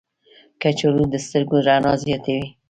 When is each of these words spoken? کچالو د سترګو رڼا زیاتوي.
کچالو 0.61 1.03
د 1.11 1.15
سترګو 1.25 1.57
رڼا 1.67 1.93
زیاتوي. 2.03 2.45